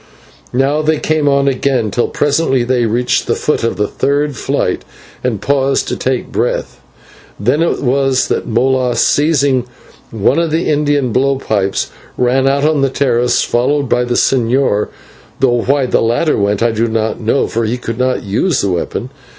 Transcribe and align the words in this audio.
Now 0.55 0.81
they 0.81 0.97
came 0.97 1.29
on 1.29 1.47
again, 1.47 1.91
till 1.91 2.07
presently 2.07 2.63
they 2.63 2.87
reached 2.87 3.27
the 3.27 3.35
foot 3.35 3.63
of 3.63 3.75
the 3.77 3.85
third 3.87 4.35
flight, 4.35 4.83
and 5.23 5.39
paused 5.39 5.87
to 5.89 5.95
take 5.95 6.31
breath. 6.31 6.79
Then 7.39 7.61
it 7.61 7.83
was 7.83 8.27
that 8.27 8.47
Molas, 8.47 8.99
seizing 8.99 9.67
one 10.09 10.39
of 10.39 10.49
the 10.49 10.67
Indian 10.67 11.11
blow 11.11 11.37
pipes, 11.37 11.91
ran 12.17 12.47
out 12.47 12.65
on 12.65 12.77
to 12.77 12.81
the 12.87 12.89
terrace, 12.89 13.43
followed 13.43 13.89
by 13.89 14.03
the 14.03 14.15
señor, 14.15 14.87
though 15.39 15.61
why 15.61 15.85
the 15.85 16.01
latter 16.01 16.35
went 16.35 16.63
I 16.63 16.71
do 16.71 16.87
not 16.87 17.19
know, 17.21 17.45
for 17.45 17.63
he 17.65 17.77
could 17.77 17.99
not 17.99 18.23
use 18.23 18.61
this 18.61 18.71
weapon. 18.71 19.11